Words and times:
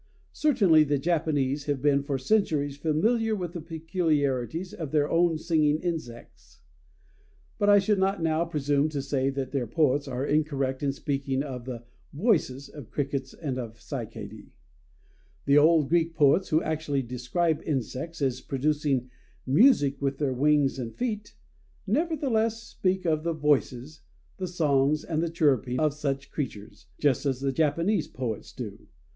Certainly 0.33 0.85
the 0.85 0.97
Japanese 0.97 1.65
have 1.65 1.79
been 1.79 2.01
for 2.01 2.17
centuries 2.17 2.75
familiar 2.75 3.35
with 3.35 3.53
the 3.53 3.61
peculiarities 3.61 4.73
of 4.73 4.89
their 4.89 5.07
own 5.07 5.37
singing 5.37 5.77
insects. 5.77 6.61
But 7.59 7.69
I 7.69 7.77
should 7.77 7.99
not 7.99 8.19
now 8.19 8.43
presume 8.45 8.89
to 8.89 9.01
say 9.03 9.29
that 9.29 9.51
their 9.51 9.67
poets 9.67 10.07
are 10.07 10.25
incorrect 10.25 10.81
in 10.81 10.91
speaking 10.91 11.43
of 11.43 11.65
the 11.65 11.83
"voices" 12.13 12.67
of 12.67 12.89
crickets 12.89 13.35
and 13.35 13.59
of 13.59 13.75
cicadæ. 13.75 14.49
The 15.45 15.57
old 15.59 15.87
Greek 15.87 16.15
poets 16.15 16.49
who 16.49 16.63
actually 16.63 17.03
describe 17.03 17.61
insects 17.63 18.23
as 18.23 18.41
producing 18.41 19.11
music 19.45 20.01
with 20.01 20.17
their 20.17 20.33
wings 20.33 20.79
and 20.79 20.95
feet, 20.95 21.35
nevertheless 21.85 22.63
speak 22.63 23.05
of 23.05 23.21
the 23.21 23.33
"voices," 23.33 24.01
the 24.37 24.47
"songs," 24.47 25.03
and 25.03 25.21
the 25.21 25.29
"chirruping" 25.29 25.77
of 25.79 25.93
such 25.93 26.31
creatures, 26.31 26.87
just 26.99 27.27
as 27.27 27.39
the 27.39 27.51
Japanese 27.51 28.07
poets 28.07 28.51
do. 28.51 28.87